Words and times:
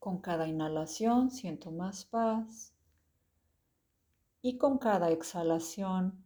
Con 0.00 0.22
cada 0.22 0.48
inhalación 0.48 1.30
siento 1.30 1.70
más 1.70 2.06
paz 2.06 2.72
y 4.40 4.56
con 4.56 4.78
cada 4.78 5.10
exhalación 5.10 6.24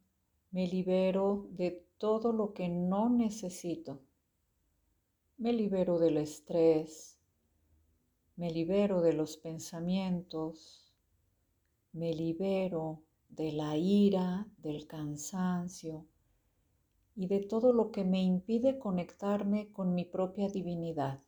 me 0.52 0.68
libero 0.68 1.49
de 1.50 1.84
todo 1.99 2.33
lo 2.33 2.55
que 2.55 2.68
no 2.68 3.10
necesito. 3.10 4.00
Me 5.39 5.52
libero 5.52 5.99
del 5.99 6.18
estrés, 6.18 7.18
me 8.37 8.52
libero 8.52 9.00
de 9.00 9.12
los 9.12 9.37
pensamientos, 9.37 10.95
me 11.93 12.14
libero 12.14 13.02
de 13.29 13.50
la 13.50 13.77
ira, 13.77 14.46
del 14.59 14.86
cansancio 14.86 16.06
y 17.16 17.27
de 17.27 17.41
todo 17.41 17.72
lo 17.72 17.91
que 17.91 18.04
me 18.04 18.22
impide 18.22 18.79
conectarme 18.79 19.72
con 19.72 19.96
mi 19.96 20.04
propia 20.04 20.48
divinidad. 20.48 21.20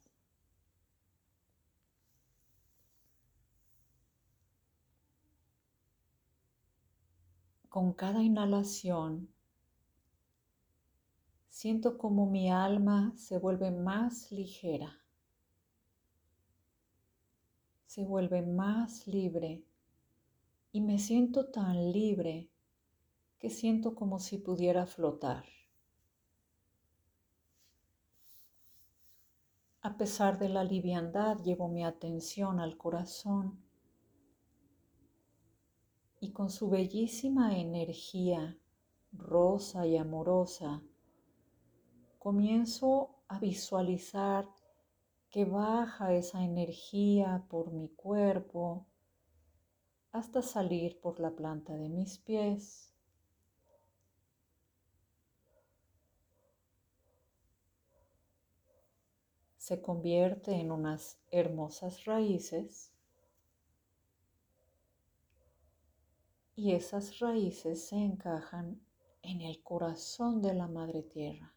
Con 7.76 7.92
cada 7.92 8.22
inhalación, 8.22 9.28
siento 11.50 11.98
como 11.98 12.24
mi 12.24 12.50
alma 12.50 13.12
se 13.18 13.36
vuelve 13.36 13.70
más 13.70 14.32
ligera, 14.32 14.98
se 17.84 18.02
vuelve 18.02 18.40
más 18.40 19.06
libre 19.06 19.62
y 20.72 20.80
me 20.80 20.98
siento 20.98 21.50
tan 21.50 21.92
libre 21.92 22.48
que 23.38 23.50
siento 23.50 23.94
como 23.94 24.20
si 24.20 24.38
pudiera 24.38 24.86
flotar. 24.86 25.44
A 29.82 29.98
pesar 29.98 30.38
de 30.38 30.48
la 30.48 30.64
liviandad, 30.64 31.42
llevo 31.42 31.68
mi 31.68 31.84
atención 31.84 32.58
al 32.58 32.78
corazón 32.78 33.65
y 36.20 36.32
con 36.32 36.50
su 36.50 36.68
bellísima 36.70 37.58
energía 37.58 38.58
rosa 39.12 39.86
y 39.86 39.96
amorosa, 39.96 40.82
comienzo 42.18 43.16
a 43.28 43.38
visualizar 43.38 44.48
que 45.30 45.44
baja 45.44 46.14
esa 46.14 46.42
energía 46.42 47.44
por 47.48 47.72
mi 47.72 47.88
cuerpo 47.88 48.86
hasta 50.12 50.40
salir 50.40 50.98
por 51.00 51.20
la 51.20 51.30
planta 51.30 51.74
de 51.74 51.88
mis 51.88 52.18
pies. 52.18 52.90
Se 59.58 59.82
convierte 59.82 60.52
en 60.52 60.70
unas 60.70 61.18
hermosas 61.30 62.04
raíces 62.04 62.95
y 66.56 66.72
esas 66.72 67.18
raíces 67.18 67.86
se 67.86 67.96
encajan 67.96 68.80
en 69.22 69.42
el 69.42 69.62
corazón 69.62 70.40
de 70.40 70.54
la 70.54 70.66
Madre 70.66 71.02
Tierra. 71.02 71.52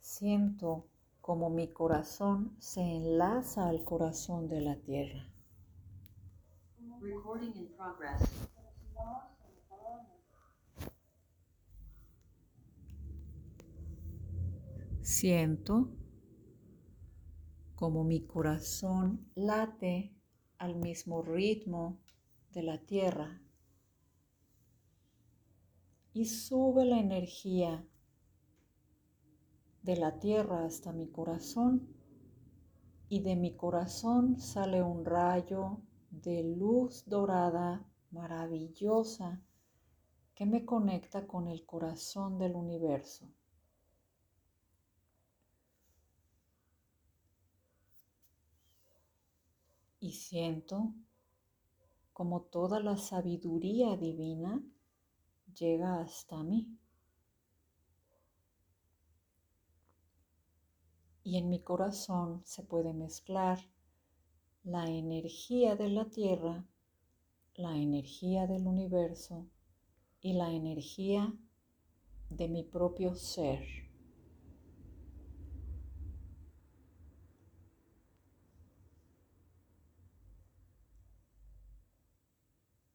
Siento 0.00 0.86
como 1.20 1.50
mi 1.50 1.68
corazón 1.68 2.56
se 2.58 2.80
enlaza 2.80 3.68
al 3.68 3.84
corazón 3.84 4.48
de 4.48 4.60
la 4.60 4.76
tierra. 4.76 5.28
Siento 15.08 15.88
como 17.76 18.02
mi 18.02 18.26
corazón 18.26 19.30
late 19.36 20.12
al 20.58 20.74
mismo 20.74 21.22
ritmo 21.22 22.00
de 22.50 22.64
la 22.64 22.84
tierra 22.84 23.40
y 26.12 26.24
sube 26.24 26.84
la 26.86 26.98
energía 26.98 27.86
de 29.84 29.96
la 29.96 30.18
tierra 30.18 30.64
hasta 30.64 30.92
mi 30.92 31.06
corazón 31.08 31.86
y 33.08 33.20
de 33.20 33.36
mi 33.36 33.54
corazón 33.54 34.40
sale 34.40 34.82
un 34.82 35.04
rayo 35.04 35.82
de 36.10 36.42
luz 36.42 37.04
dorada 37.06 37.88
maravillosa 38.10 39.40
que 40.34 40.46
me 40.46 40.64
conecta 40.64 41.28
con 41.28 41.46
el 41.46 41.64
corazón 41.64 42.40
del 42.40 42.56
universo. 42.56 43.30
Y 50.00 50.12
siento 50.12 50.94
como 52.12 52.42
toda 52.42 52.80
la 52.80 52.96
sabiduría 52.96 53.96
divina 53.96 54.62
llega 55.54 56.00
hasta 56.00 56.42
mí. 56.42 56.78
Y 61.22 61.38
en 61.38 61.50
mi 61.50 61.60
corazón 61.60 62.42
se 62.44 62.62
puede 62.62 62.92
mezclar 62.92 63.58
la 64.64 64.86
energía 64.86 65.76
de 65.76 65.88
la 65.88 66.06
tierra, 66.06 66.66
la 67.54 67.76
energía 67.76 68.46
del 68.46 68.66
universo 68.66 69.46
y 70.20 70.32
la 70.34 70.52
energía 70.52 71.34
de 72.30 72.48
mi 72.48 72.62
propio 72.62 73.14
ser. 73.14 73.85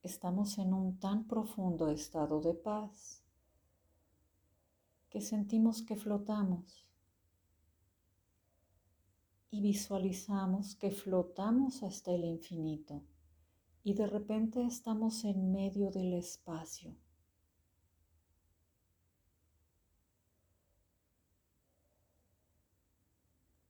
Estamos 0.03 0.57
en 0.57 0.73
un 0.73 0.99
tan 0.99 1.27
profundo 1.27 1.89
estado 1.89 2.41
de 2.41 2.53
paz 2.53 3.23
que 5.09 5.21
sentimos 5.21 5.83
que 5.83 5.95
flotamos 5.95 6.87
y 9.51 9.61
visualizamos 9.61 10.75
que 10.75 10.91
flotamos 10.91 11.83
hasta 11.83 12.11
el 12.11 12.23
infinito 12.23 13.03
y 13.83 13.93
de 13.93 14.07
repente 14.07 14.63
estamos 14.63 15.23
en 15.25 15.51
medio 15.51 15.91
del 15.91 16.13
espacio. 16.13 16.95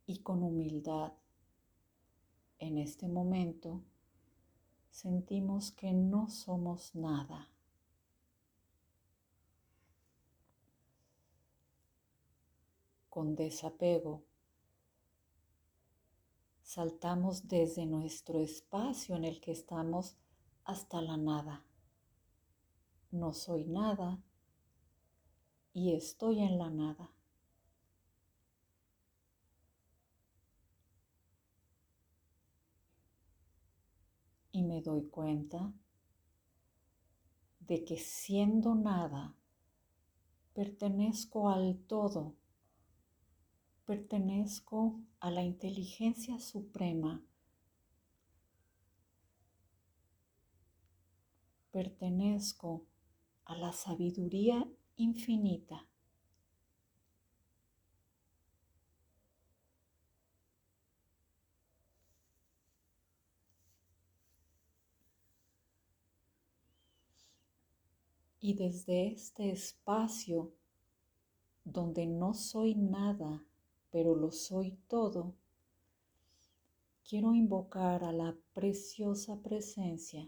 Y 0.05 0.19
con 0.19 0.43
humildad, 0.43 1.13
en 2.59 2.77
este 2.77 3.07
momento, 3.07 3.81
sentimos 4.91 5.71
que 5.71 5.93
no 5.93 6.29
somos 6.29 6.93
nada. 6.95 7.49
Con 13.09 13.35
desapego, 13.35 14.23
saltamos 16.61 17.47
desde 17.47 17.85
nuestro 17.85 18.39
espacio 18.39 19.15
en 19.15 19.23
el 19.25 19.41
que 19.41 19.51
estamos 19.51 20.17
hasta 20.65 21.01
la 21.01 21.17
nada. 21.17 21.65
No 23.11 23.33
soy 23.33 23.65
nada 23.65 24.21
y 25.73 25.93
estoy 25.95 26.39
en 26.39 26.57
la 26.57 26.69
nada. 26.69 27.11
Me 34.71 34.81
doy 34.81 35.05
cuenta 35.09 35.73
de 37.59 37.83
que 37.83 37.97
siendo 37.97 38.73
nada, 38.73 39.35
pertenezco 40.53 41.49
al 41.49 41.77
todo, 41.87 42.37
pertenezco 43.85 45.01
a 45.19 45.29
la 45.29 45.43
inteligencia 45.43 46.39
suprema, 46.39 47.21
pertenezco 51.71 52.85
a 53.43 53.57
la 53.57 53.73
sabiduría 53.73 54.65
infinita. 54.95 55.90
Y 68.43 68.55
desde 68.55 69.07
este 69.07 69.51
espacio 69.51 70.51
donde 71.63 72.07
no 72.07 72.33
soy 72.33 72.73
nada, 72.73 73.45
pero 73.91 74.15
lo 74.15 74.31
soy 74.31 74.71
todo, 74.87 75.35
quiero 77.07 77.35
invocar 77.35 78.03
a 78.03 78.11
la 78.11 78.35
preciosa 78.53 79.39
presencia 79.41 80.27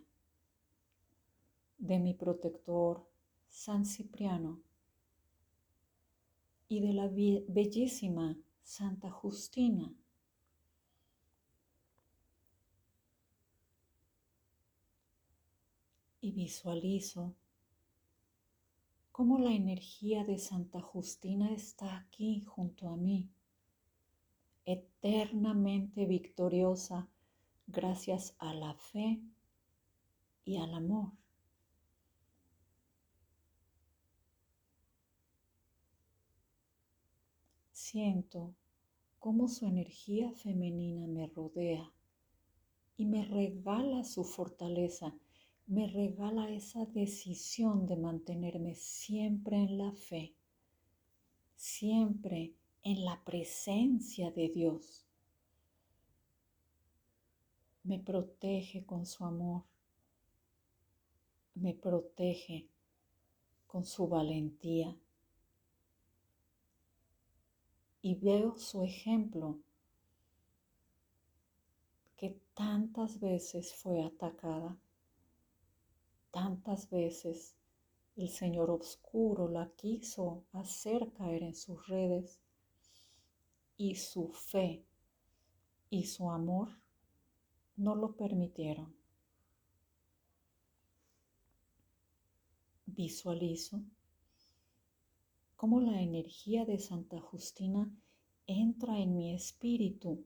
de 1.79 1.97
mi 1.97 2.13
protector 2.13 3.03
San 3.49 3.83
Cipriano 3.83 4.61
y 6.67 6.81
de 6.81 6.93
la 6.93 7.07
bellísima 7.07 8.37
Santa 8.63 9.09
Justina. 9.09 9.91
Y 16.21 16.31
visualizo 16.31 17.35
cómo 19.13 19.37
la 19.37 19.51
energía 19.51 20.23
de 20.23 20.39
Santa 20.39 20.81
Justina 20.81 21.53
está 21.53 21.97
aquí 21.97 22.43
junto 22.47 22.89
a 22.89 22.97
mí, 22.97 23.29
eternamente 24.65 26.07
victoriosa 26.07 27.07
gracias 27.67 28.35
a 28.39 28.55
la 28.55 28.73
fe 28.73 29.21
y 30.43 30.57
al 30.57 30.73
amor. 30.73 31.11
Siento 37.71 38.55
cómo 39.19 39.47
su 39.47 39.67
energía 39.67 40.31
femenina 40.31 41.05
me 41.05 41.27
rodea 41.27 41.93
y 42.97 43.05
me 43.05 43.23
regala 43.25 44.03
su 44.05 44.23
fortaleza, 44.23 45.15
me 45.67 45.87
regala 45.87 46.49
esa 46.49 46.85
decisión 46.85 47.85
de 47.87 47.95
mantenerme 47.95 48.75
siempre 48.75 49.57
en 49.57 49.77
la 49.77 49.91
fe, 49.93 50.33
siempre 51.55 52.53
en 52.83 53.05
la 53.05 53.23
presencia 53.23 54.31
de 54.31 54.49
Dios. 54.49 55.05
Me 57.83 57.99
protege 57.99 58.85
con 58.85 59.05
su 59.05 59.25
amor, 59.25 59.63
me 61.55 61.73
protege 61.73 62.67
con 63.67 63.85
su 63.85 64.07
valentía 64.07 64.95
y 68.01 68.15
veo 68.15 68.57
su 68.57 68.83
ejemplo 68.83 69.59
que 72.17 72.37
tantas 72.53 73.19
veces 73.19 73.73
fue 73.73 74.03
atacada, 74.03 74.77
tantas 76.33 76.89
veces 76.89 77.55
el 78.15 78.27
Señor 78.27 78.71
Oscuro 78.71 79.47
la 79.47 79.69
quiso 79.75 80.43
hacer 80.51 81.13
caer 81.13 81.43
en 81.43 81.53
sus 81.53 81.87
redes 81.87 82.41
y 83.77 83.95
su 83.95 84.29
fe 84.29 84.83
y 85.91 86.05
su 86.05 86.31
amor 86.31 86.69
no 87.77 87.93
lo 87.95 88.15
permitieron. 88.15 88.95
Visualizo 92.87 93.83
cómo 95.55 95.81
la 95.81 96.01
energía 96.01 96.65
de 96.65 96.79
Santa 96.79 97.21
Justina 97.21 97.91
entra 98.47 98.97
en 98.97 99.15
mi 99.15 99.35
espíritu 99.35 100.25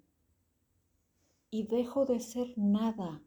y 1.49 1.67
dejo 1.67 2.05
de 2.05 2.21
ser 2.21 2.57
nada 2.57 3.21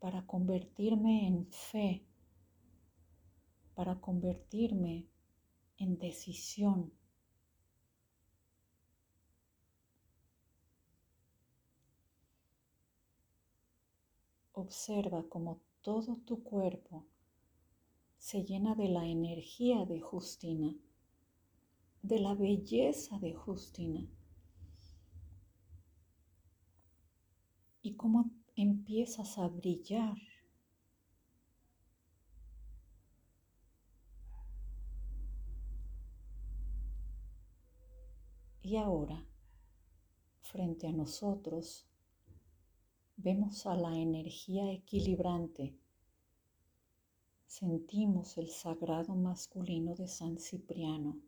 para 0.00 0.26
convertirme 0.26 1.28
en 1.28 1.46
fe, 1.46 2.04
para 3.74 4.00
convertirme 4.00 5.06
en 5.78 5.98
decisión. 5.98 6.92
Observa 14.52 15.24
cómo 15.28 15.60
todo 15.80 16.16
tu 16.26 16.42
cuerpo 16.42 17.06
se 18.18 18.44
llena 18.44 18.74
de 18.74 18.88
la 18.88 19.06
energía 19.06 19.86
de 19.86 20.00
Justina 20.00 20.74
de 22.02 22.18
la 22.18 22.34
belleza 22.34 23.18
de 23.18 23.34
Justina 23.34 24.06
y 27.82 27.94
cómo 27.94 28.30
empiezas 28.62 29.38
a 29.38 29.48
brillar. 29.48 30.16
Y 38.62 38.76
ahora, 38.76 39.24
frente 40.40 40.86
a 40.86 40.92
nosotros, 40.92 41.86
vemos 43.16 43.66
a 43.66 43.74
la 43.74 43.96
energía 43.96 44.70
equilibrante. 44.70 45.74
Sentimos 47.46 48.38
el 48.38 48.50
sagrado 48.50 49.14
masculino 49.14 49.94
de 49.94 50.06
San 50.06 50.38
Cipriano 50.38 51.20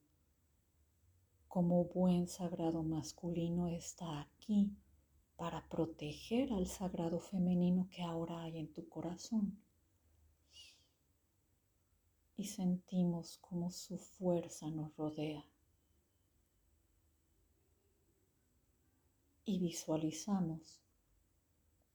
como 1.52 1.84
buen 1.84 2.28
sagrado 2.28 2.82
masculino 2.82 3.68
está 3.68 4.22
aquí 4.22 4.74
para 5.42 5.68
proteger 5.68 6.52
al 6.52 6.68
sagrado 6.68 7.18
femenino 7.18 7.88
que 7.90 8.00
ahora 8.04 8.42
hay 8.42 8.58
en 8.58 8.72
tu 8.72 8.88
corazón. 8.88 9.58
Y 12.36 12.44
sentimos 12.44 13.38
como 13.38 13.72
su 13.72 13.98
fuerza 13.98 14.70
nos 14.70 14.96
rodea. 14.96 15.44
Y 19.44 19.58
visualizamos 19.58 20.80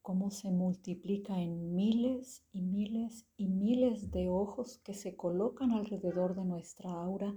cómo 0.02 0.30
se 0.30 0.52
multiplica 0.52 1.40
en 1.40 1.74
miles 1.74 2.44
y 2.52 2.60
miles 2.60 3.26
y 3.38 3.48
miles 3.48 4.12
de 4.12 4.28
ojos 4.28 4.80
que 4.80 4.94
se 4.94 5.16
colocan 5.16 5.72
alrededor 5.72 6.36
de 6.36 6.44
nuestra 6.44 6.92
aura 6.92 7.34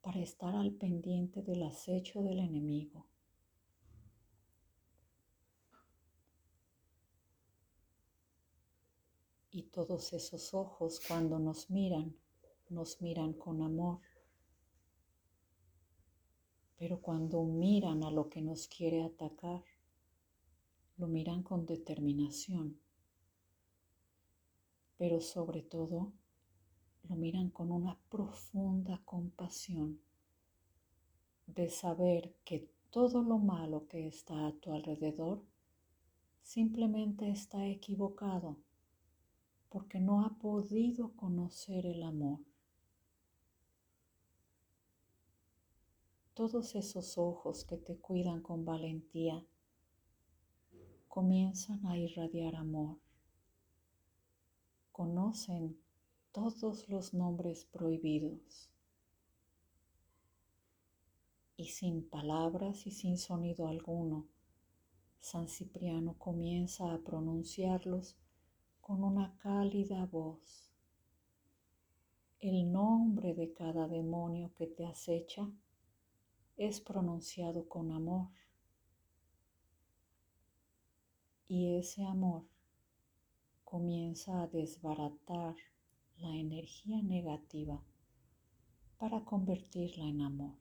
para 0.00 0.20
estar 0.20 0.54
al 0.56 0.72
pendiente 0.72 1.42
del 1.42 1.64
acecho 1.64 2.22
del 2.22 2.38
enemigo. 2.38 3.04
Y 9.52 9.59
todos 9.70 10.12
esos 10.12 10.52
ojos 10.52 11.00
cuando 11.06 11.38
nos 11.38 11.70
miran, 11.70 12.16
nos 12.68 13.00
miran 13.00 13.32
con 13.34 13.62
amor. 13.62 14.00
Pero 16.76 17.00
cuando 17.00 17.44
miran 17.44 18.02
a 18.02 18.10
lo 18.10 18.28
que 18.28 18.40
nos 18.40 18.66
quiere 18.66 19.02
atacar, 19.02 19.62
lo 20.96 21.06
miran 21.06 21.42
con 21.42 21.66
determinación. 21.66 22.80
Pero 24.96 25.20
sobre 25.20 25.62
todo, 25.62 26.12
lo 27.08 27.16
miran 27.16 27.50
con 27.50 27.70
una 27.70 27.98
profunda 28.10 29.00
compasión 29.04 30.00
de 31.46 31.68
saber 31.68 32.34
que 32.44 32.68
todo 32.90 33.22
lo 33.22 33.38
malo 33.38 33.86
que 33.86 34.08
está 34.08 34.46
a 34.46 34.52
tu 34.52 34.72
alrededor 34.72 35.42
simplemente 36.42 37.30
está 37.30 37.66
equivocado 37.66 38.56
porque 39.70 40.00
no 40.00 40.24
ha 40.24 40.30
podido 40.38 41.12
conocer 41.12 41.86
el 41.86 42.02
amor. 42.02 42.40
Todos 46.34 46.74
esos 46.74 47.16
ojos 47.16 47.64
que 47.64 47.76
te 47.76 47.96
cuidan 47.96 48.42
con 48.42 48.64
valentía 48.64 49.46
comienzan 51.08 51.86
a 51.86 51.96
irradiar 51.96 52.56
amor. 52.56 52.98
Conocen 54.90 55.78
todos 56.32 56.88
los 56.88 57.14
nombres 57.14 57.64
prohibidos. 57.64 58.70
Y 61.56 61.66
sin 61.66 62.08
palabras 62.08 62.86
y 62.86 62.90
sin 62.90 63.18
sonido 63.18 63.68
alguno, 63.68 64.26
San 65.20 65.48
Cipriano 65.48 66.14
comienza 66.18 66.92
a 66.92 66.98
pronunciarlos 66.98 68.16
con 68.90 69.04
una 69.04 69.32
cálida 69.38 70.04
voz. 70.06 70.68
El 72.40 72.72
nombre 72.72 73.34
de 73.34 73.52
cada 73.52 73.86
demonio 73.86 74.52
que 74.56 74.66
te 74.66 74.84
acecha 74.84 75.48
es 76.56 76.80
pronunciado 76.80 77.68
con 77.68 77.92
amor. 77.92 78.30
Y 81.46 81.76
ese 81.76 82.04
amor 82.04 82.48
comienza 83.62 84.42
a 84.42 84.48
desbaratar 84.48 85.54
la 86.16 86.34
energía 86.34 87.00
negativa 87.00 87.80
para 88.98 89.24
convertirla 89.24 90.04
en 90.04 90.22
amor. 90.22 90.56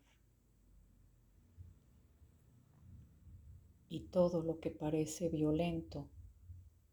Y 3.90 4.02
todo 4.02 4.44
lo 4.44 4.60
que 4.60 4.70
parece 4.70 5.30
violento 5.30 6.08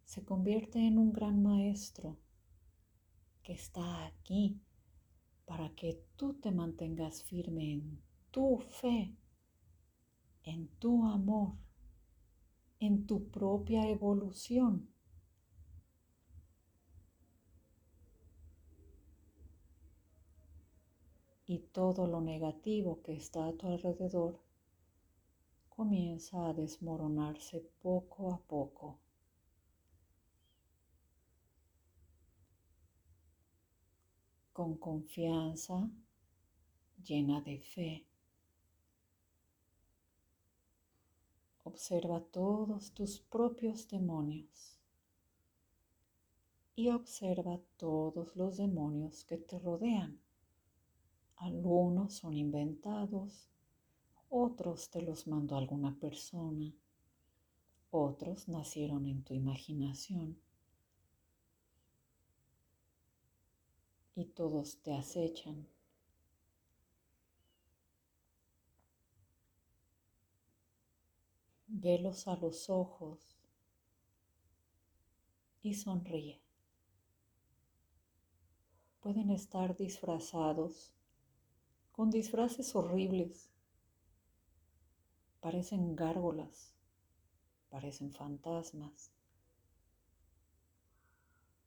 se 0.07 0.25
convierte 0.25 0.79
en 0.79 0.99
un 0.99 1.13
gran 1.13 1.43
maestro 1.43 2.17
que 3.43 3.53
está 3.53 4.07
aquí 4.07 4.61
para 5.45 5.75
que 5.75 6.01
tú 6.17 6.35
te 6.35 6.53
mantengas 6.53 7.25
firme 7.25 7.73
en 7.73 8.01
tu 8.31 8.59
fe, 8.59 9.17
en 10.45 10.69
tu 10.79 11.07
amor, 11.07 11.55
en 12.79 13.07
tu 13.07 13.29
propia 13.31 13.89
evolución 13.89 14.89
y 21.47 21.59
todo 21.59 22.07
lo 22.07 22.21
negativo 22.21 23.03
que 23.03 23.15
está 23.15 23.47
a 23.49 23.53
tu 23.53 23.67
alrededor 23.67 24.41
comienza 25.69 26.49
a 26.49 26.55
desmoronarse 26.55 27.61
poco 27.83 28.33
a 28.33 28.39
poco. 28.39 29.06
Con 34.57 34.79
confianza, 34.79 35.91
llena 37.05 37.43
de 37.43 37.61
fe. 37.61 38.07
Observa 41.65 42.23
todos 42.23 42.93
tus 42.93 43.21
propios 43.21 43.87
demonios 43.87 44.79
y 46.75 46.89
observa 46.89 47.61
todos 47.77 48.35
los 48.35 48.57
demonios 48.57 49.25
que 49.25 49.37
te 49.37 49.59
rodean. 49.59 50.19
Algunos 51.37 52.15
son 52.15 52.33
inventados, 52.33 53.51
otros 54.31 54.89
te 54.89 55.03
los 55.03 55.27
mandó 55.27 55.59
alguna 55.59 55.95
persona, 56.01 56.73
otros 57.91 58.49
nacieron 58.49 59.07
en 59.07 59.23
tu 59.23 59.35
imaginación 59.35 60.46
y 64.17 64.25
todos 64.25 64.79
te 64.83 64.95
acechan. 64.95 65.69
Velos 71.69 72.27
a 72.27 72.37
los 72.37 72.69
ojos 72.69 73.39
y 75.63 75.75
sonríe. 75.75 76.41
Pueden 79.01 79.31
estar 79.31 79.77
disfrazados 79.77 80.93
con 81.93 82.11
disfraces 82.11 82.75
horribles 82.75 83.49
parecen 85.47 85.95
gárgolas, 85.95 86.75
parecen 87.71 88.11
fantasmas. 88.11 89.16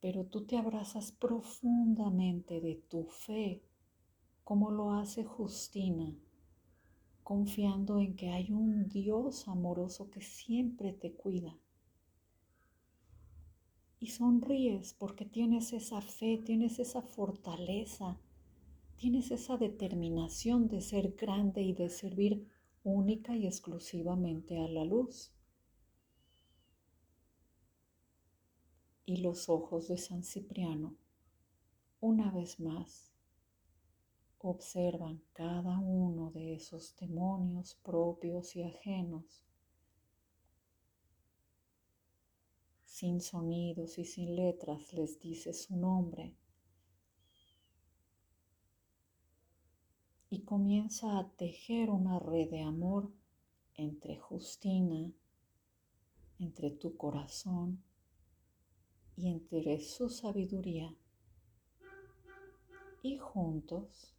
Pero 0.00 0.24
tú 0.24 0.46
te 0.46 0.56
abrazas 0.56 1.12
profundamente 1.12 2.60
de 2.60 2.76
tu 2.88 3.04
fe, 3.04 3.62
como 4.44 4.70
lo 4.70 4.92
hace 4.92 5.24
Justina, 5.24 6.16
confiando 7.22 8.00
en 8.00 8.16
que 8.16 8.30
hay 8.30 8.50
un 8.50 8.88
Dios 8.88 9.46
amoroso 9.46 10.10
que 10.10 10.22
siempre 10.22 10.92
te 10.92 11.12
cuida. 11.12 11.56
Y 13.98 14.06
sonríes 14.08 14.94
porque 14.94 15.26
tienes 15.26 15.74
esa 15.74 16.00
fe, 16.00 16.38
tienes 16.44 16.78
esa 16.78 17.02
fortaleza, 17.02 18.18
tienes 18.96 19.30
esa 19.30 19.58
determinación 19.58 20.68
de 20.68 20.80
ser 20.80 21.12
grande 21.12 21.62
y 21.62 21.74
de 21.74 21.90
servir 21.90 22.48
única 22.82 23.36
y 23.36 23.46
exclusivamente 23.46 24.58
a 24.58 24.68
la 24.68 24.84
luz. 24.84 25.32
Y 29.10 29.16
los 29.16 29.48
ojos 29.48 29.88
de 29.88 29.98
San 29.98 30.22
Cipriano, 30.22 30.94
una 31.98 32.30
vez 32.30 32.60
más, 32.60 33.10
observan 34.38 35.20
cada 35.32 35.80
uno 35.80 36.30
de 36.30 36.54
esos 36.54 36.94
demonios 36.94 37.74
propios 37.82 38.54
y 38.54 38.62
ajenos, 38.62 39.44
sin 42.84 43.20
sonidos 43.20 43.98
y 43.98 44.04
sin 44.04 44.36
letras 44.36 44.92
les 44.92 45.18
dice 45.18 45.54
su 45.54 45.76
nombre. 45.76 46.36
Y 50.28 50.42
comienza 50.42 51.18
a 51.18 51.28
tejer 51.32 51.90
una 51.90 52.20
red 52.20 52.48
de 52.48 52.62
amor 52.62 53.10
entre 53.74 54.16
Justina, 54.18 55.12
entre 56.38 56.70
tu 56.70 56.96
corazón 56.96 57.89
y 59.20 59.28
entre 59.28 59.78
su 59.80 60.08
sabiduría. 60.08 60.96
Y 63.02 63.18
juntos 63.18 64.16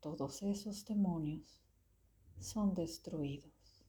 todos 0.00 0.42
esos 0.42 0.84
demonios 0.84 1.62
son 2.40 2.74
destruidos. 2.74 3.84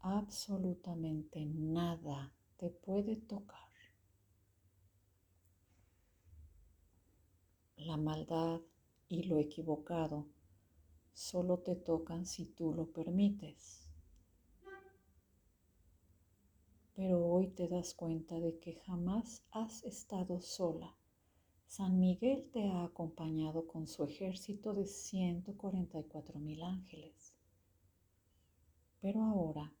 Absolutamente 0.00 1.46
nada 1.46 2.34
te 2.58 2.68
puede 2.68 3.16
tocar. 3.16 3.70
La 7.76 7.96
maldad 7.96 8.60
y 9.08 9.22
lo 9.22 9.38
equivocado 9.38 10.26
solo 11.14 11.60
te 11.60 11.76
tocan 11.76 12.26
si 12.26 12.44
tú 12.44 12.74
lo 12.74 12.92
permites. 12.92 13.81
Pero 16.94 17.24
hoy 17.26 17.48
te 17.48 17.68
das 17.68 17.94
cuenta 17.94 18.38
de 18.38 18.58
que 18.58 18.74
jamás 18.86 19.44
has 19.50 19.82
estado 19.84 20.40
sola. 20.40 20.96
San 21.66 21.98
Miguel 21.98 22.50
te 22.50 22.68
ha 22.68 22.84
acompañado 22.84 23.66
con 23.66 23.86
su 23.86 24.04
ejército 24.04 24.74
de 24.74 24.86
144 24.86 26.38
mil 26.38 26.62
ángeles. 26.62 27.34
Pero 29.00 29.22
ahora 29.22 29.72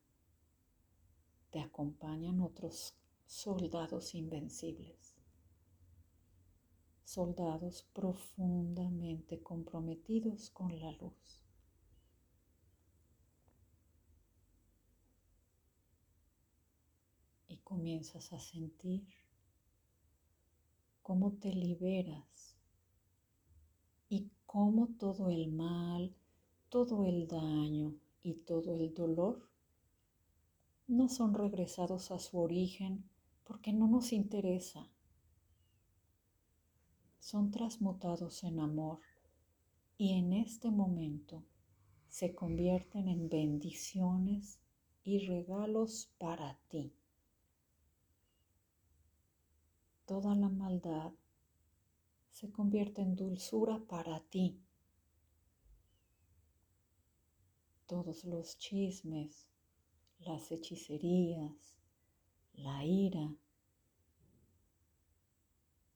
te 1.50 1.60
acompañan 1.60 2.40
otros 2.40 2.96
soldados 3.26 4.14
invencibles 4.14 5.22
soldados 7.12 7.86
profundamente 7.92 9.42
comprometidos 9.42 10.48
con 10.48 10.80
la 10.80 10.92
luz. 10.92 11.41
Comienzas 17.72 18.34
a 18.34 18.38
sentir 18.38 19.02
cómo 21.00 21.32
te 21.32 21.54
liberas 21.54 22.54
y 24.10 24.30
cómo 24.44 24.88
todo 24.98 25.30
el 25.30 25.50
mal, 25.50 26.14
todo 26.68 27.06
el 27.06 27.26
daño 27.26 27.94
y 28.22 28.34
todo 28.34 28.74
el 28.74 28.92
dolor 28.92 29.48
no 30.86 31.08
son 31.08 31.32
regresados 31.32 32.10
a 32.10 32.18
su 32.18 32.38
origen 32.38 33.08
porque 33.42 33.72
no 33.72 33.88
nos 33.88 34.12
interesa 34.12 34.86
son 37.20 37.50
transmutados 37.50 38.44
en 38.44 38.60
amor 38.60 39.00
y 39.96 40.12
en 40.18 40.34
este 40.34 40.70
momento 40.70 41.42
se 42.08 42.34
convierten 42.34 43.08
en 43.08 43.30
bendiciones 43.30 44.60
y 45.04 45.26
regalos 45.26 46.12
para 46.18 46.60
ti. 46.68 46.92
Toda 50.06 50.34
la 50.34 50.48
maldad 50.48 51.12
se 52.30 52.50
convierte 52.50 53.02
en 53.02 53.14
dulzura 53.14 53.78
para 53.86 54.20
ti. 54.20 54.60
Todos 57.86 58.24
los 58.24 58.58
chismes, 58.58 59.48
las 60.18 60.50
hechicerías, 60.50 61.76
la 62.54 62.84
ira, 62.84 63.36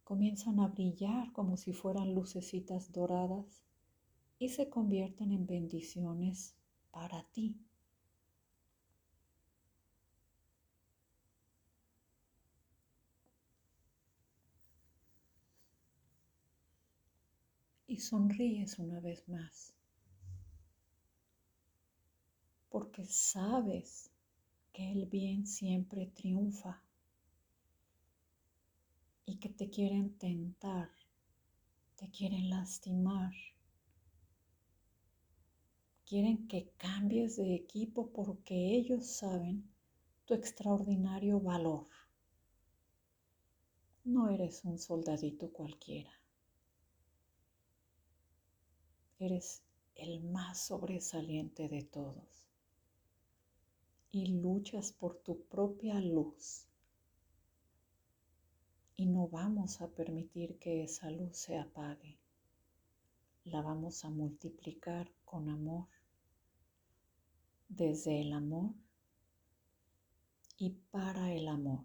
comienzan 0.04 0.60
a 0.60 0.68
brillar 0.68 1.32
como 1.32 1.56
si 1.56 1.72
fueran 1.72 2.14
lucecitas 2.14 2.92
doradas 2.92 3.64
y 4.38 4.50
se 4.50 4.68
convierten 4.68 5.32
en 5.32 5.46
bendiciones 5.46 6.54
para 6.92 7.24
ti. 7.32 7.56
Y 17.96 17.98
sonríes 17.98 18.78
una 18.78 19.00
vez 19.00 19.26
más, 19.26 19.72
porque 22.68 23.06
sabes 23.06 24.10
que 24.74 24.92
el 24.92 25.06
bien 25.06 25.46
siempre 25.46 26.04
triunfa 26.08 26.82
y 29.24 29.36
que 29.36 29.48
te 29.48 29.70
quieren 29.70 30.12
tentar, 30.18 30.90
te 31.94 32.10
quieren 32.10 32.50
lastimar. 32.50 33.32
Quieren 36.04 36.46
que 36.48 36.68
cambies 36.76 37.36
de 37.38 37.54
equipo 37.54 38.10
porque 38.12 38.76
ellos 38.76 39.06
saben 39.06 39.70
tu 40.26 40.34
extraordinario 40.34 41.40
valor. 41.40 41.86
No 44.04 44.28
eres 44.28 44.66
un 44.66 44.78
soldadito 44.78 45.50
cualquiera. 45.50 46.12
Eres 49.18 49.62
el 49.94 50.20
más 50.20 50.58
sobresaliente 50.66 51.68
de 51.68 51.82
todos 51.82 52.46
y 54.10 54.26
luchas 54.26 54.92
por 54.92 55.16
tu 55.16 55.40
propia 55.44 56.00
luz 56.00 56.66
y 58.96 59.06
no 59.06 59.28
vamos 59.28 59.80
a 59.80 59.88
permitir 59.88 60.58
que 60.58 60.82
esa 60.82 61.10
luz 61.10 61.36
se 61.36 61.58
apague. 61.58 62.18
La 63.44 63.62
vamos 63.62 64.04
a 64.04 64.10
multiplicar 64.10 65.10
con 65.24 65.48
amor, 65.48 65.86
desde 67.68 68.20
el 68.20 68.32
amor 68.32 68.72
y 70.58 70.70
para 70.90 71.32
el 71.32 71.48
amor. 71.48 71.84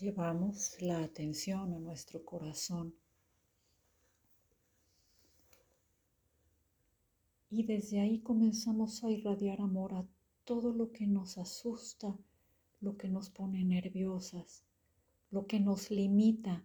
Llevamos 0.00 0.80
la 0.80 1.02
atención 1.02 1.74
a 1.74 1.78
nuestro 1.80 2.24
corazón 2.24 2.94
y 7.50 7.64
desde 7.64 7.98
ahí 7.98 8.20
comenzamos 8.20 9.02
a 9.02 9.10
irradiar 9.10 9.60
amor 9.60 9.94
a 9.94 10.06
todo 10.44 10.72
lo 10.72 10.92
que 10.92 11.08
nos 11.08 11.36
asusta, 11.36 12.16
lo 12.80 12.96
que 12.96 13.08
nos 13.08 13.28
pone 13.30 13.64
nerviosas, 13.64 14.62
lo 15.32 15.48
que 15.48 15.58
nos 15.58 15.90
limita. 15.90 16.64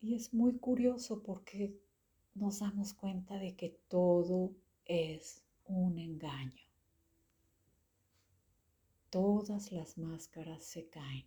Y 0.00 0.14
es 0.14 0.32
muy 0.32 0.56
curioso 0.56 1.22
porque 1.22 1.78
nos 2.34 2.60
damos 2.60 2.94
cuenta 2.94 3.36
de 3.36 3.54
que 3.54 3.78
todo 3.88 4.54
es 4.86 5.42
un 5.66 5.98
engaño 5.98 6.63
todas 9.14 9.70
las 9.70 9.96
máscaras 9.96 10.64
se 10.64 10.88
caen. 10.88 11.24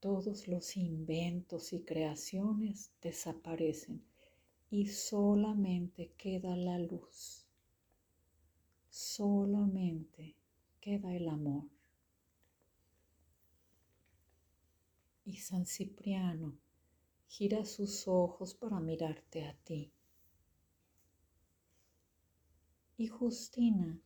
Todos 0.00 0.48
los 0.48 0.76
inventos 0.76 1.72
y 1.72 1.84
creaciones 1.84 2.90
desaparecen 3.00 4.04
y 4.68 4.88
solamente 4.88 6.10
queda 6.18 6.56
la 6.56 6.80
luz. 6.80 7.46
Solamente 8.90 10.34
queda 10.80 11.14
el 11.14 11.28
amor. 11.28 11.70
Y 15.24 15.36
San 15.36 15.66
Cipriano 15.66 16.58
gira 17.28 17.64
sus 17.64 18.08
ojos 18.08 18.54
para 18.54 18.80
mirarte 18.80 19.46
a 19.46 19.54
ti. 19.54 19.92
Y 22.96 23.06
Justina 23.06 24.00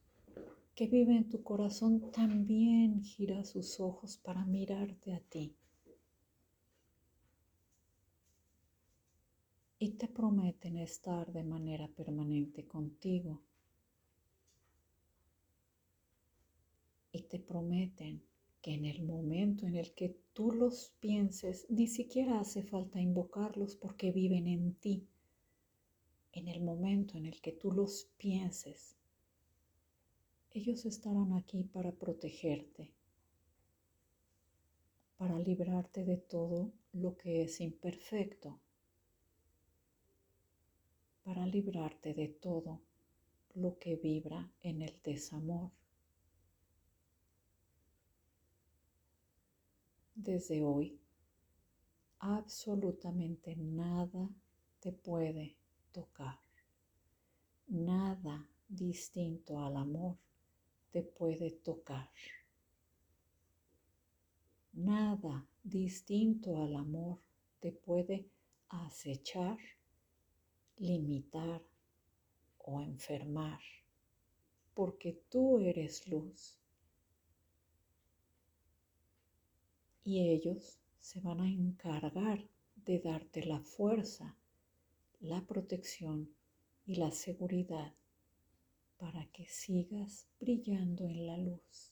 que 0.80 0.86
vive 0.86 1.14
en 1.14 1.28
tu 1.28 1.42
corazón 1.42 2.10
también 2.10 3.02
gira 3.02 3.44
sus 3.44 3.80
ojos 3.80 4.16
para 4.16 4.46
mirarte 4.46 5.12
a 5.12 5.20
ti. 5.20 5.54
Y 9.78 9.90
te 9.90 10.08
prometen 10.08 10.78
estar 10.78 11.30
de 11.34 11.44
manera 11.44 11.86
permanente 11.86 12.66
contigo. 12.66 13.42
Y 17.12 17.24
te 17.24 17.38
prometen 17.38 18.22
que 18.62 18.72
en 18.72 18.86
el 18.86 19.02
momento 19.02 19.66
en 19.66 19.76
el 19.76 19.92
que 19.92 20.16
tú 20.32 20.50
los 20.50 20.94
pienses, 20.98 21.66
ni 21.68 21.88
siquiera 21.88 22.40
hace 22.40 22.62
falta 22.62 23.02
invocarlos 23.02 23.76
porque 23.76 24.12
viven 24.12 24.46
en 24.46 24.76
ti. 24.76 25.06
En 26.32 26.48
el 26.48 26.62
momento 26.62 27.18
en 27.18 27.26
el 27.26 27.38
que 27.42 27.52
tú 27.52 27.70
los 27.70 28.08
pienses, 28.16 28.96
ellos 30.52 30.84
estarán 30.84 31.32
aquí 31.34 31.62
para 31.62 31.92
protegerte, 31.92 32.90
para 35.16 35.38
librarte 35.38 36.04
de 36.04 36.16
todo 36.16 36.72
lo 36.92 37.16
que 37.16 37.42
es 37.42 37.60
imperfecto, 37.60 38.58
para 41.22 41.46
librarte 41.46 42.14
de 42.14 42.28
todo 42.28 42.80
lo 43.54 43.78
que 43.78 43.94
vibra 43.96 44.50
en 44.62 44.82
el 44.82 45.00
desamor. 45.04 45.70
Desde 50.16 50.62
hoy, 50.62 50.98
absolutamente 52.18 53.54
nada 53.56 54.28
te 54.80 54.92
puede 54.92 55.56
tocar, 55.92 56.40
nada 57.68 58.48
distinto 58.68 59.60
al 59.60 59.76
amor 59.76 60.18
te 60.90 61.02
puede 61.02 61.50
tocar. 61.50 62.10
Nada 64.72 65.46
distinto 65.62 66.62
al 66.62 66.74
amor 66.74 67.18
te 67.60 67.72
puede 67.72 68.26
acechar, 68.68 69.58
limitar 70.76 71.62
o 72.58 72.80
enfermar, 72.80 73.60
porque 74.74 75.20
tú 75.28 75.58
eres 75.58 76.06
luz. 76.08 76.56
Y 80.04 80.30
ellos 80.30 80.78
se 80.98 81.20
van 81.20 81.40
a 81.40 81.48
encargar 81.48 82.48
de 82.76 82.98
darte 83.00 83.44
la 83.44 83.60
fuerza, 83.60 84.36
la 85.20 85.46
protección 85.46 86.34
y 86.86 86.96
la 86.96 87.10
seguridad 87.10 87.92
para 89.00 89.24
que 89.32 89.46
sigas 89.46 90.26
brillando 90.38 91.08
en 91.08 91.26
la 91.26 91.38
luz. 91.38 91.90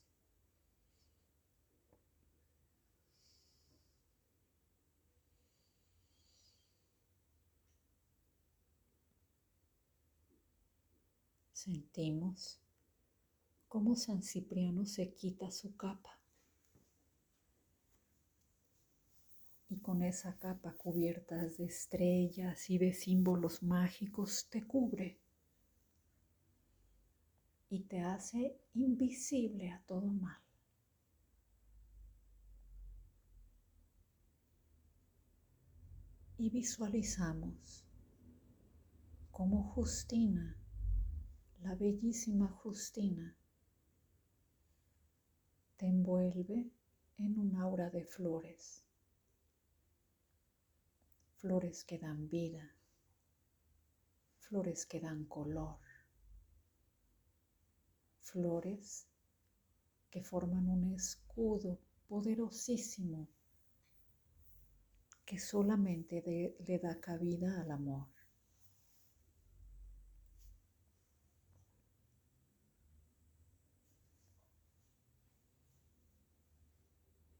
Sentimos 11.54 12.60
cómo 13.68 13.96
San 13.96 14.22
Cipriano 14.22 14.84
se 14.84 15.12
quita 15.14 15.50
su 15.50 15.74
capa 15.76 16.18
y 19.70 19.78
con 19.78 20.02
esa 20.02 20.38
capa 20.38 20.72
cubierta 20.74 21.36
de 21.36 21.64
estrellas 21.64 22.68
y 22.68 22.76
de 22.76 22.92
símbolos 22.92 23.62
mágicos 23.62 24.46
te 24.50 24.66
cubre 24.66 25.18
y 27.70 27.80
te 27.80 28.00
hace 28.00 28.58
invisible 28.74 29.70
a 29.70 29.82
todo 29.86 30.06
mal. 30.06 30.40
Y 36.38 36.50
visualizamos 36.50 37.84
como 39.32 39.62
Justina, 39.62 40.56
la 41.60 41.74
bellísima 41.74 42.48
Justina, 42.48 43.36
te 45.76 45.86
envuelve 45.86 46.70
en 47.18 47.38
un 47.38 47.54
aura 47.56 47.90
de 47.90 48.04
flores, 48.04 48.84
flores 51.36 51.84
que 51.84 51.98
dan 51.98 52.28
vida, 52.28 52.74
flores 54.38 54.86
que 54.86 55.00
dan 55.00 55.24
color 55.24 55.87
flores 58.32 59.06
que 60.10 60.22
forman 60.22 60.68
un 60.68 60.94
escudo 60.94 61.78
poderosísimo 62.08 63.28
que 65.24 65.38
solamente 65.38 66.22
le 66.66 66.78
da 66.78 66.98
cabida 67.00 67.60
al 67.60 67.70
amor. 67.70 68.08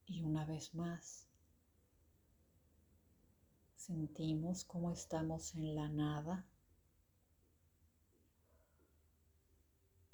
Y 0.06 0.22
una 0.22 0.44
vez 0.44 0.74
más, 0.74 1.28
sentimos 3.76 4.64
como 4.64 4.92
estamos 4.92 5.54
en 5.54 5.74
la 5.74 5.88
nada 5.88 6.46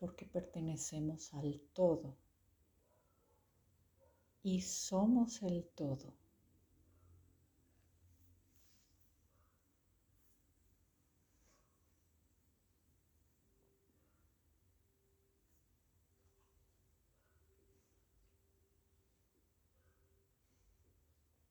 porque 0.05 0.27
pertenecemos 0.27 1.33
al 1.33 1.63
todo 1.73 2.15
y 4.43 4.61
somos 4.61 5.43
el 5.43 5.65
todo. 5.75 6.13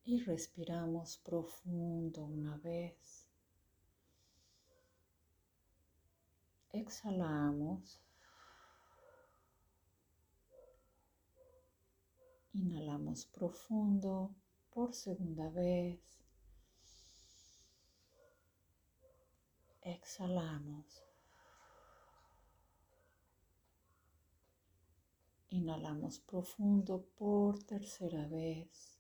Y 0.06 0.20
respiramos 0.20 1.18
profundo 1.18 2.26
una 2.26 2.56
vez. 2.58 3.28
Exhalamos 6.72 8.04
Inhalamos 12.54 13.26
profundo 13.26 14.36
por 14.70 14.94
segunda 14.94 15.50
vez. 15.50 16.00
Exhalamos. 19.82 21.04
Inhalamos 25.50 26.20
profundo 26.20 27.08
por 27.16 27.64
tercera 27.64 28.28
vez. 28.28 29.00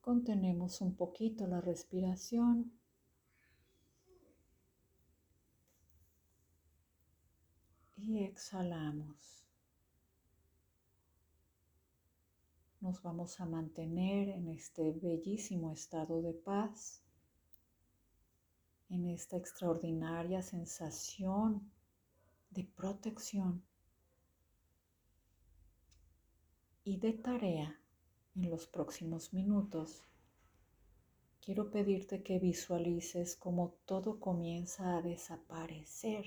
Contenemos 0.00 0.80
un 0.80 0.96
poquito 0.96 1.46
la 1.46 1.60
respiración. 1.60 2.72
Y 7.96 8.24
exhalamos. 8.24 9.45
Nos 12.86 13.02
vamos 13.02 13.40
a 13.40 13.46
mantener 13.46 14.28
en 14.28 14.46
este 14.46 14.92
bellísimo 14.92 15.72
estado 15.72 16.22
de 16.22 16.32
paz, 16.32 17.02
en 18.88 19.08
esta 19.08 19.36
extraordinaria 19.36 20.40
sensación 20.40 21.68
de 22.50 22.62
protección 22.62 23.64
y 26.84 26.98
de 26.98 27.14
tarea 27.14 27.76
en 28.36 28.50
los 28.50 28.68
próximos 28.68 29.34
minutos. 29.34 30.04
Quiero 31.40 31.72
pedirte 31.72 32.22
que 32.22 32.38
visualices 32.38 33.34
cómo 33.34 33.74
todo 33.84 34.20
comienza 34.20 34.96
a 34.96 35.02
desaparecer, 35.02 36.24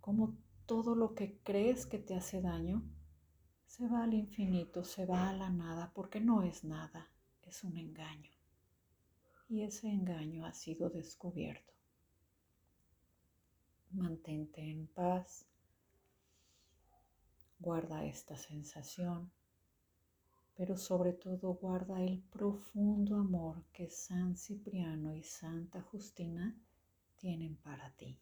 cómo 0.00 0.34
todo 0.64 0.94
lo 0.94 1.14
que 1.14 1.36
crees 1.42 1.84
que 1.84 1.98
te 1.98 2.14
hace 2.14 2.40
daño 2.40 2.82
se 3.76 3.88
va 3.88 4.04
al 4.04 4.14
infinito, 4.14 4.84
se 4.84 5.04
va 5.04 5.30
a 5.30 5.32
la 5.32 5.50
nada, 5.50 5.90
porque 5.92 6.20
no 6.20 6.44
es 6.44 6.62
nada, 6.62 7.10
es 7.42 7.64
un 7.64 7.76
engaño. 7.76 8.30
Y 9.48 9.62
ese 9.62 9.88
engaño 9.88 10.46
ha 10.46 10.52
sido 10.52 10.90
descubierto. 10.90 11.72
Mantente 13.90 14.60
en 14.60 14.86
paz, 14.86 15.44
guarda 17.58 18.04
esta 18.04 18.36
sensación, 18.36 19.32
pero 20.54 20.76
sobre 20.76 21.12
todo 21.12 21.54
guarda 21.54 22.00
el 22.00 22.22
profundo 22.22 23.16
amor 23.16 23.64
que 23.72 23.90
San 23.90 24.36
Cipriano 24.36 25.16
y 25.16 25.24
Santa 25.24 25.82
Justina 25.82 26.56
tienen 27.16 27.56
para 27.56 27.90
ti. 27.90 28.16